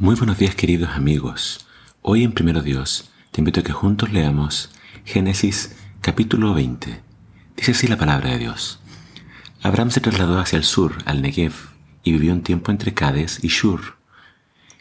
Muy 0.00 0.14
buenos 0.14 0.38
días 0.38 0.54
queridos 0.54 0.90
amigos. 0.90 1.66
Hoy 2.02 2.22
en 2.22 2.30
Primero 2.30 2.62
Dios 2.62 3.10
te 3.32 3.40
invito 3.40 3.58
a 3.58 3.62
que 3.64 3.72
juntos 3.72 4.12
leamos 4.12 4.70
Génesis 5.04 5.74
capítulo 6.00 6.54
20. 6.54 7.00
Dice 7.56 7.72
así 7.72 7.88
la 7.88 7.96
palabra 7.96 8.30
de 8.30 8.38
Dios. 8.38 8.78
Abraham 9.60 9.90
se 9.90 10.00
trasladó 10.00 10.38
hacia 10.38 10.56
el 10.56 10.62
sur, 10.62 10.98
al 11.04 11.20
Negev, 11.20 11.52
y 12.04 12.12
vivió 12.12 12.32
un 12.32 12.44
tiempo 12.44 12.70
entre 12.70 12.94
Cades 12.94 13.40
y 13.42 13.48
Shur. 13.48 13.96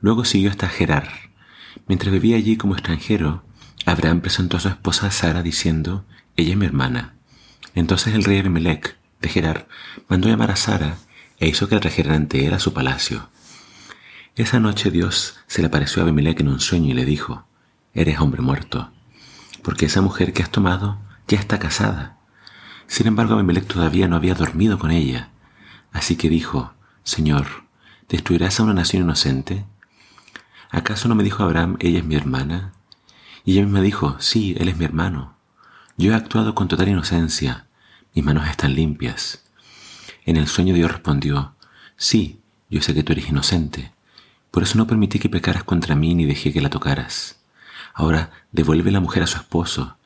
Luego 0.00 0.24
siguió 0.24 0.48
hasta 0.48 0.68
Gerar. 0.68 1.08
Mientras 1.88 2.12
vivía 2.12 2.36
allí 2.36 2.56
como 2.56 2.74
extranjero, 2.74 3.42
Abraham 3.86 4.20
presentó 4.20 4.58
a 4.58 4.60
su 4.60 4.68
esposa 4.68 5.10
Sara 5.10 5.42
diciendo, 5.42 6.04
ella 6.36 6.52
es 6.52 6.56
mi 6.56 6.66
hermana. 6.66 7.14
Entonces 7.74 8.14
el 8.14 8.22
rey 8.22 8.38
Abimelech 8.38 8.96
de 9.20 9.28
Gerar 9.28 9.66
mandó 10.06 10.28
llamar 10.28 10.52
a 10.52 10.56
Sara 10.56 10.98
e 11.40 11.48
hizo 11.48 11.68
que 11.68 11.74
la 11.74 11.80
trajeran 11.80 12.14
ante 12.14 12.46
él 12.46 12.54
a 12.54 12.60
su 12.60 12.72
palacio. 12.72 13.28
Esa 14.40 14.58
noche 14.58 14.90
Dios 14.90 15.36
se 15.48 15.60
le 15.60 15.66
apareció 15.66 16.00
a 16.00 16.04
Abimelech 16.04 16.40
en 16.40 16.48
un 16.48 16.60
sueño 16.60 16.92
y 16.92 16.94
le 16.94 17.04
dijo, 17.04 17.44
Eres 17.92 18.20
hombre 18.20 18.40
muerto, 18.40 18.90
porque 19.62 19.84
esa 19.84 20.00
mujer 20.00 20.32
que 20.32 20.42
has 20.42 20.50
tomado 20.50 20.98
ya 21.28 21.38
está 21.38 21.58
casada. 21.58 22.16
Sin 22.86 23.06
embargo, 23.06 23.34
Abimelech 23.34 23.66
todavía 23.66 24.08
no 24.08 24.16
había 24.16 24.32
dormido 24.32 24.78
con 24.78 24.92
ella. 24.92 25.28
Así 25.92 26.16
que 26.16 26.30
dijo, 26.30 26.72
Señor, 27.02 27.48
¿destruirás 28.08 28.58
a 28.58 28.62
una 28.62 28.72
nación 28.72 29.02
inocente? 29.02 29.66
¿Acaso 30.70 31.06
no 31.06 31.14
me 31.14 31.22
dijo 31.22 31.42
Abraham, 31.42 31.76
ella 31.78 31.98
es 31.98 32.06
mi 32.06 32.14
hermana? 32.14 32.72
Y 33.44 33.52
ella 33.52 33.64
misma 33.64 33.82
dijo, 33.82 34.16
sí, 34.20 34.56
él 34.58 34.68
es 34.70 34.78
mi 34.78 34.86
hermano. 34.86 35.36
Yo 35.98 36.12
he 36.12 36.14
actuado 36.14 36.54
con 36.54 36.66
total 36.66 36.88
inocencia, 36.88 37.66
mis 38.14 38.24
manos 38.24 38.48
están 38.48 38.72
limpias. 38.72 39.44
En 40.24 40.38
el 40.38 40.48
sueño 40.48 40.72
Dios 40.72 40.90
respondió, 40.90 41.56
sí, 41.98 42.40
yo 42.70 42.80
sé 42.80 42.94
que 42.94 43.02
tú 43.02 43.12
eres 43.12 43.28
inocente, 43.28 43.92
por 44.50 44.62
eso 44.62 44.78
no 44.78 44.86
permití 44.86 45.18
que 45.18 45.28
pecaras 45.28 45.64
contra 45.64 45.94
mí 45.94 46.14
ni 46.14 46.24
dejé 46.24 46.52
que 46.52 46.60
la 46.60 46.70
tocaras. 46.70 47.40
Ahora 47.94 48.30
devuelve 48.52 48.90
la 48.90 49.00
mujer 49.00 49.22
a 49.22 49.26
su 49.26 49.36
esposo, 49.38 49.96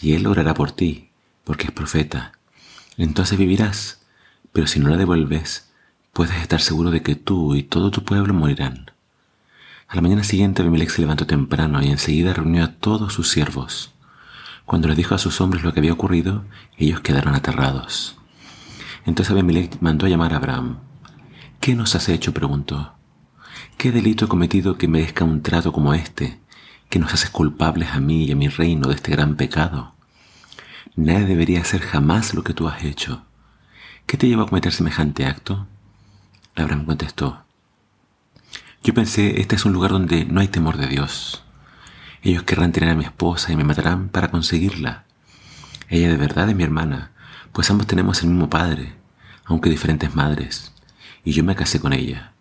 y 0.00 0.12
él 0.12 0.26
orará 0.26 0.54
por 0.54 0.72
ti, 0.72 1.10
porque 1.44 1.66
es 1.66 1.72
profeta. 1.72 2.32
Entonces 2.96 3.38
vivirás, 3.38 4.02
pero 4.52 4.66
si 4.66 4.80
no 4.80 4.88
la 4.88 4.96
devuelves, 4.96 5.70
puedes 6.12 6.36
estar 6.36 6.60
seguro 6.60 6.90
de 6.90 7.02
que 7.02 7.16
tú 7.16 7.54
y 7.54 7.62
todo 7.62 7.90
tu 7.90 8.04
pueblo 8.04 8.34
morirán. 8.34 8.90
A 9.88 9.96
la 9.96 10.02
mañana 10.02 10.24
siguiente 10.24 10.62
Abimelech 10.62 10.90
se 10.90 11.02
levantó 11.02 11.26
temprano 11.26 11.82
y 11.82 11.88
enseguida 11.88 12.32
reunió 12.32 12.64
a 12.64 12.72
todos 12.72 13.12
sus 13.12 13.30
siervos. 13.30 13.92
Cuando 14.64 14.88
les 14.88 14.96
dijo 14.96 15.14
a 15.14 15.18
sus 15.18 15.40
hombres 15.40 15.62
lo 15.62 15.72
que 15.72 15.80
había 15.80 15.92
ocurrido, 15.92 16.44
ellos 16.78 17.00
quedaron 17.00 17.34
aterrados. 17.34 18.16
Entonces 19.04 19.30
Abimelech 19.32 19.80
mandó 19.80 20.06
a 20.06 20.08
llamar 20.08 20.32
a 20.32 20.36
Abraham. 20.36 20.78
¿Qué 21.60 21.74
nos 21.74 21.94
has 21.94 22.08
hecho? 22.08 22.32
preguntó. 22.32 22.94
¿Qué 23.76 23.92
delito 23.92 24.24
he 24.24 24.28
cometido 24.28 24.78
que 24.78 24.88
merezca 24.88 25.24
un 25.24 25.42
trato 25.42 25.72
como 25.72 25.94
este, 25.94 26.40
que 26.88 26.98
nos 26.98 27.12
haces 27.12 27.30
culpables 27.30 27.90
a 27.90 28.00
mí 28.00 28.24
y 28.24 28.32
a 28.32 28.36
mi 28.36 28.48
reino 28.48 28.88
de 28.88 28.94
este 28.94 29.10
gran 29.10 29.36
pecado? 29.36 29.94
Nadie 30.96 31.26
debería 31.26 31.60
hacer 31.60 31.80
jamás 31.80 32.34
lo 32.34 32.42
que 32.44 32.54
tú 32.54 32.68
has 32.68 32.84
hecho. 32.84 33.24
¿Qué 34.06 34.16
te 34.16 34.28
llevó 34.28 34.42
a 34.42 34.48
cometer 34.48 34.72
semejante 34.72 35.26
acto? 35.26 35.66
Abraham 36.54 36.86
contestó, 36.86 37.44
yo 38.84 38.92
pensé, 38.92 39.40
este 39.40 39.56
es 39.56 39.64
un 39.64 39.72
lugar 39.72 39.92
donde 39.92 40.26
no 40.26 40.42
hay 40.42 40.48
temor 40.48 40.76
de 40.76 40.86
Dios. 40.86 41.42
Ellos 42.22 42.42
querrán 42.42 42.70
tener 42.70 42.90
a 42.90 42.94
mi 42.94 43.04
esposa 43.04 43.50
y 43.50 43.56
me 43.56 43.64
matarán 43.64 44.10
para 44.10 44.30
conseguirla. 44.30 45.06
Ella 45.88 46.10
de 46.10 46.18
verdad 46.18 46.50
es 46.50 46.54
mi 46.54 46.64
hermana, 46.64 47.12
pues 47.52 47.70
ambos 47.70 47.86
tenemos 47.86 48.22
el 48.22 48.28
mismo 48.28 48.50
padre, 48.50 48.94
aunque 49.46 49.70
diferentes 49.70 50.14
madres, 50.14 50.74
y 51.24 51.32
yo 51.32 51.44
me 51.44 51.56
casé 51.56 51.80
con 51.80 51.94
ella. 51.94 52.33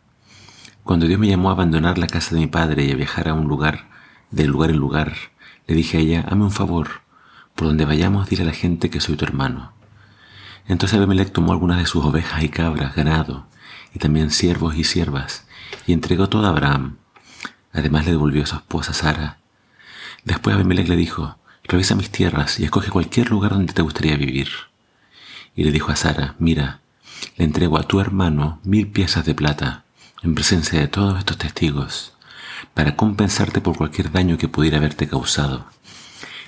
Cuando 0.84 1.08
Dios 1.08 1.18
me 1.18 1.30
llamó 1.30 1.50
a 1.50 1.54
abandonar 1.54 1.98
la 1.98 2.08
casa 2.08 2.36
de 2.36 2.42
mi 2.42 2.48
padre 2.48 2.84
y 2.84 2.92
a 2.92 2.96
viajar 2.96 3.30
a 3.30 3.34
un 3.34 3.48
lugar, 3.48 3.88
de 4.32 4.46
lugar 4.48 4.70
en 4.70 4.78
lugar, 4.78 5.14
le 5.66 5.76
dije 5.76 5.98
a 5.98 6.00
ella, 6.02 6.26
hazme 6.28 6.44
un 6.44 6.52
favor, 6.52 7.04
por 7.56 7.68
donde 7.68 7.86
vayamos 7.86 8.28
dile 8.28 8.44
a 8.44 8.48
la 8.48 8.52
gente 8.52 8.90
que 8.90 9.00
soy 9.00 9.16
tu 9.16 9.24
hermano. 9.24 9.72
Entonces 10.68 10.98
Abimelech 10.98 11.32
tomó 11.32 11.54
algunas 11.54 11.78
de 11.78 11.86
sus 11.86 12.04
ovejas 12.04 12.44
y 12.44 12.50
cabras, 12.50 12.96
ganado, 12.96 13.48
y 13.94 14.00
también 14.00 14.30
siervos 14.30 14.76
y 14.76 14.84
siervas, 14.84 15.48
y 15.88 15.94
entregó 15.94 16.28
todo 16.28 16.48
a 16.48 16.50
Abraham. 16.50 16.98
Además 17.72 18.06
le 18.06 18.12
devolvió 18.12 18.44
a 18.44 18.48
su 18.48 18.56
esposa 18.58 18.94
Sara. 18.94 19.38
Después 20.26 20.54
Abimelech 20.54 20.90
le 20.90 20.98
dijo, 20.98 21.38
revisa 21.64 21.96
mis 21.96 22.10
tierras 22.10 22.60
y 22.60 22.66
escoge 22.66 22.92
cualquier 22.92 23.30
lugar 23.30 23.52
donde 23.52 23.72
te 23.72 23.82
gustaría 23.82 24.18
vivir. 24.18 24.50
Y 25.56 25.64
le 25.64 25.72
dijo 25.72 25.94
a 25.94 25.96
Sara, 25.96 26.36
mira, 26.40 26.82
le 27.38 27.46
entrego 27.46 27.78
a 27.78 27.84
tu 27.84 28.02
hermano 28.02 28.60
mil 28.64 28.88
piezas 28.88 29.24
de 29.24 29.34
plata, 29.34 29.86
en 30.24 30.36
presencia 30.36 30.80
de 30.80 30.88
todos 30.88 31.20
estos 31.20 31.38
testigos, 31.38 32.14
para 32.74 32.96
compensarte 32.96 33.62
por 33.62 33.78
cualquier 33.78 34.12
daño 34.12 34.38
que 34.38 34.48
pudiera 34.48 34.78
haberte 34.78 35.08
causado. 35.08 35.66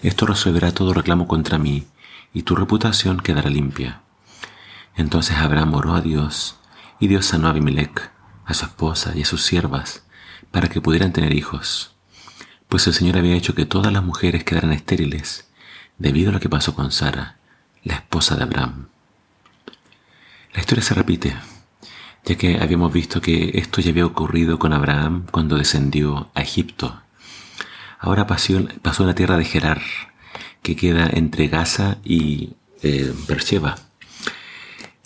Esto 0.02 0.26
resolverá 0.26 0.72
todo 0.72 0.94
reclamo 0.94 1.28
contra 1.28 1.58
mí, 1.58 1.88
y 2.34 2.44
tu 2.44 2.56
reputación 2.56 3.20
quedará 3.20 3.50
limpia. 3.50 4.02
Entonces 4.96 5.38
Abraham 5.38 5.74
oró 5.74 5.94
a 5.96 6.02
Dios, 6.02 6.58
y 7.00 7.08
Dios 7.08 7.26
sanó 7.26 7.48
a 7.48 7.50
Abimelech, 7.52 8.12
a 8.46 8.54
su 8.54 8.66
esposa 8.66 9.14
y 9.16 9.24
a 9.24 9.26
sus 9.26 9.44
siervas, 9.44 10.04
para 10.52 10.70
que 10.70 10.82
pudieran 10.82 11.12
tener 11.12 11.34
hijos, 11.34 11.96
pues 12.70 12.88
el 12.88 12.94
Señor 12.94 13.18
había 13.18 13.36
hecho 13.36 13.56
que 13.56 13.66
todas 13.66 13.92
las 13.92 14.04
mujeres 14.04 14.44
quedaran 14.44 14.72
estériles, 14.72 15.48
debido 15.98 16.30
a 16.30 16.34
lo 16.34 16.40
que 16.40 16.50
pasó 16.50 16.76
con 16.76 16.92
Sara, 16.92 17.38
la 17.84 17.96
esposa 17.96 18.36
de 18.36 18.44
Abraham. 18.44 18.88
La 20.54 20.62
historia 20.62 20.84
se 20.84 20.94
repite, 20.94 21.36
ya 22.26 22.36
que 22.36 22.58
habíamos 22.60 22.92
visto 22.92 23.22
que 23.22 23.52
esto 23.56 23.82
ya 23.82 23.92
había 23.92 24.06
ocurrido 24.06 24.58
con 24.58 24.74
Abraham 24.74 25.26
cuando 25.32 25.58
descendió 25.58 26.30
a 26.34 26.42
Egipto. 26.42 27.02
Ahora 28.00 28.28
pasó, 28.28 28.68
pasó 28.82 29.04
en 29.04 29.08
la 29.08 29.16
tierra 29.16 29.38
de 29.38 29.46
Gerar, 29.46 29.82
que 30.62 30.76
queda 30.76 31.08
entre 31.12 31.48
Gaza 31.48 31.98
y 32.04 32.54
eh, 32.82 33.14
Beersheba. 33.28 33.76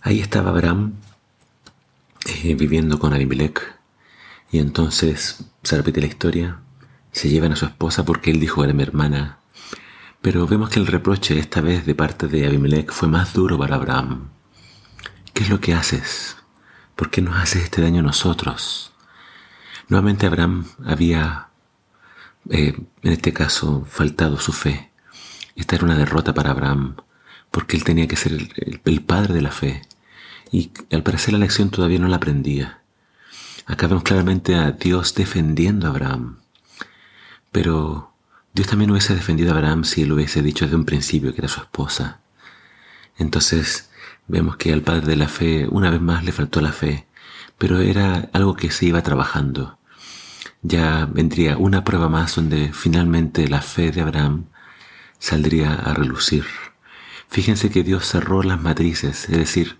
Ahí 0.01 0.21
estaba 0.21 0.51
Abraham 0.51 0.93
eh, 2.25 2.55
viviendo 2.55 2.99
con 2.99 3.13
Abimelech 3.13 3.61
y 4.51 4.59
entonces 4.59 5.45
se 5.63 5.77
repite 5.77 6.01
la 6.01 6.07
historia, 6.07 6.59
se 7.11 7.29
llevan 7.29 7.51
a 7.51 7.57
su 7.57 7.65
esposa 7.65 8.05
porque 8.05 8.31
él 8.31 8.39
dijo 8.39 8.63
era 8.63 8.73
mi 8.73 8.83
hermana, 8.83 9.39
pero 10.21 10.47
vemos 10.47 10.69
que 10.69 10.79
el 10.79 10.87
reproche 10.87 11.37
esta 11.37 11.59
vez 11.59 11.85
de 11.85 11.95
parte 11.95 12.27
de 12.27 12.45
Abimelech 12.45 12.91
fue 12.91 13.09
más 13.09 13.33
duro 13.33 13.57
para 13.57 13.75
Abraham. 13.75 14.29
¿Qué 15.33 15.43
es 15.43 15.49
lo 15.49 15.59
que 15.59 15.73
haces? 15.73 16.38
¿Por 16.99 17.09
qué 17.09 17.21
nos 17.21 17.37
haces 17.37 17.63
este 17.63 17.81
daño 17.81 18.01
a 18.01 18.03
nosotros? 18.03 18.91
Nuevamente 19.87 20.25
Abraham 20.25 20.65
había, 20.85 21.47
eh, 22.49 22.75
en 23.03 23.11
este 23.13 23.31
caso, 23.31 23.87
faltado 23.89 24.37
su 24.37 24.51
fe. 24.51 24.91
Esta 25.55 25.77
era 25.77 25.85
una 25.85 25.97
derrota 25.97 26.33
para 26.33 26.51
Abraham, 26.51 26.97
porque 27.51 27.77
él 27.77 27.85
tenía 27.85 28.05
que 28.05 28.17
ser 28.17 28.33
el, 28.33 29.01
padre 29.01 29.33
de 29.33 29.41
la 29.41 29.51
fe. 29.51 29.81
Y 30.51 30.71
al 30.91 31.01
parecer 31.01 31.31
la 31.31 31.39
lección 31.39 31.69
todavía 31.69 31.99
no 31.99 32.09
la 32.09 32.17
aprendía. 32.17 32.81
Acá 33.65 33.87
vemos 33.87 34.03
claramente 34.03 34.55
a 34.55 34.71
Dios 34.71 35.15
defendiendo 35.15 35.87
a 35.87 35.91
Abraham. 35.91 36.39
Pero 37.53 38.11
Dios 38.53 38.67
también 38.67 38.91
hubiese 38.91 39.15
defendido 39.15 39.53
a 39.53 39.55
Abraham 39.55 39.85
si 39.85 40.01
él 40.01 40.11
hubiese 40.11 40.41
dicho 40.41 40.65
desde 40.65 40.75
un 40.75 40.83
principio 40.83 41.33
que 41.33 41.39
era 41.39 41.47
su 41.47 41.61
esposa. 41.61 42.19
Entonces, 43.17 43.89
Vemos 44.29 44.57
que 44.57 44.71
al 44.71 44.83
padre 44.83 45.07
de 45.07 45.15
la 45.15 45.27
fe 45.27 45.67
una 45.67 45.89
vez 45.89 45.99
más 46.01 46.23
le 46.23 46.31
faltó 46.31 46.61
la 46.61 46.71
fe, 46.71 47.07
pero 47.57 47.79
era 47.79 48.29
algo 48.31 48.55
que 48.55 48.69
se 48.69 48.85
iba 48.85 49.01
trabajando. 49.01 49.79
Ya 50.61 51.07
vendría 51.11 51.57
una 51.57 51.83
prueba 51.83 52.09
más 52.09 52.35
donde 52.35 52.71
finalmente 52.71 53.47
la 53.47 53.61
fe 53.61 53.91
de 53.91 54.01
Abraham 54.01 54.45
saldría 55.17 55.73
a 55.73 55.95
relucir. 55.95 56.45
Fíjense 57.27 57.71
que 57.71 57.81
Dios 57.81 58.05
cerró 58.05 58.43
las 58.43 58.61
matrices, 58.61 59.27
es 59.29 59.37
decir, 59.37 59.79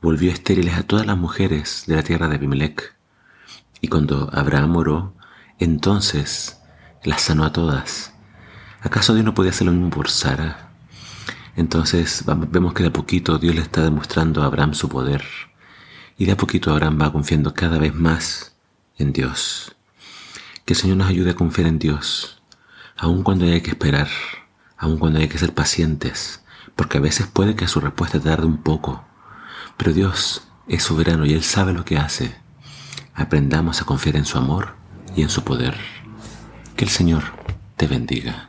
volvió 0.00 0.30
estériles 0.30 0.76
a 0.76 0.84
todas 0.84 1.04
las 1.04 1.18
mujeres 1.18 1.82
de 1.88 1.96
la 1.96 2.04
tierra 2.04 2.28
de 2.28 2.36
Abimelech. 2.36 2.94
Y 3.80 3.88
cuando 3.88 4.30
Abraham 4.32 4.76
oró, 4.76 5.14
entonces 5.58 6.60
las 7.02 7.22
sanó 7.22 7.44
a 7.44 7.52
todas. 7.52 8.14
¿Acaso 8.80 9.14
Dios 9.14 9.26
no 9.26 9.34
podía 9.34 9.50
hacer 9.50 9.66
lo 9.66 9.72
mismo? 9.72 9.90
Entonces 11.58 12.22
vemos 12.52 12.72
que 12.72 12.84
de 12.84 12.90
a 12.90 12.92
poquito 12.92 13.36
Dios 13.36 13.52
le 13.56 13.62
está 13.62 13.82
demostrando 13.82 14.42
a 14.42 14.46
Abraham 14.46 14.74
su 14.74 14.88
poder. 14.88 15.24
Y 16.16 16.24
de 16.26 16.32
a 16.32 16.36
poquito 16.36 16.70
Abraham 16.70 17.00
va 17.02 17.12
confiando 17.12 17.52
cada 17.52 17.78
vez 17.78 17.92
más 17.92 18.54
en 18.96 19.12
Dios. 19.12 19.74
Que 20.64 20.74
el 20.74 20.78
Señor 20.78 20.98
nos 20.98 21.08
ayude 21.08 21.30
a 21.32 21.34
confiar 21.34 21.66
en 21.66 21.80
Dios, 21.80 22.40
aun 22.96 23.24
cuando 23.24 23.44
haya 23.44 23.60
que 23.60 23.70
esperar, 23.70 24.06
aun 24.76 24.98
cuando 24.98 25.18
haya 25.18 25.28
que 25.28 25.36
ser 25.36 25.52
pacientes, 25.52 26.44
porque 26.76 26.98
a 26.98 27.00
veces 27.00 27.26
puede 27.26 27.56
que 27.56 27.66
su 27.66 27.80
respuesta 27.80 28.20
tarde 28.20 28.46
un 28.46 28.58
poco. 28.58 29.04
Pero 29.76 29.92
Dios 29.92 30.46
es 30.68 30.84
soberano 30.84 31.26
y 31.26 31.32
Él 31.32 31.42
sabe 31.42 31.72
lo 31.72 31.84
que 31.84 31.98
hace. 31.98 32.36
Aprendamos 33.14 33.82
a 33.82 33.84
confiar 33.84 34.14
en 34.14 34.26
su 34.26 34.38
amor 34.38 34.76
y 35.16 35.22
en 35.22 35.28
su 35.28 35.42
poder. 35.42 35.76
Que 36.76 36.84
el 36.84 36.90
Señor 36.90 37.24
te 37.76 37.88
bendiga. 37.88 38.48